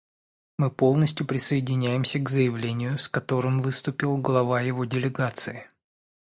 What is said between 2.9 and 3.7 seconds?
с которым